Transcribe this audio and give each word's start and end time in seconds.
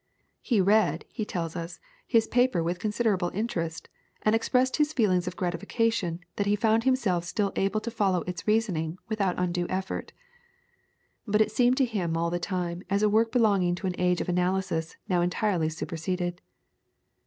He 0.41 0.59
read, 0.59 1.05
he 1.09 1.25
tells 1.25 1.55
us, 1.55 1.79
his 2.07 2.25
paper 2.27 2.63
with 2.63 2.79
considerable 2.79 3.29
interest, 3.35 3.87
and 4.23 4.33
expressed 4.33 4.77
his 4.77 4.93
feelings 4.93 5.27
of 5.27 5.35
gratification 5.35 6.21
that 6.37 6.47
he 6.47 6.55
found 6.55 6.85
himself 6.85 7.23
still 7.23 7.53
able 7.55 7.79
to 7.81 7.91
follow 7.91 8.21
its 8.21 8.47
reasoning 8.47 8.97
without 9.09 9.37
undue 9.37 9.67
effort. 9.69 10.11
But 11.27 11.39
it 11.39 11.51
seemed 11.51 11.77
to 11.77 11.85
him 11.85 12.17
all 12.17 12.31
the 12.31 12.39
time 12.39 12.81
as 12.89 13.03
a 13.03 13.09
work 13.09 13.31
belonging 13.31 13.75
to 13.75 13.85
an 13.85 13.95
age 13.99 14.21
of 14.21 14.27
analysis 14.27 14.97
now 15.07 15.21
entirely 15.21 15.69
superseded. 15.69 16.41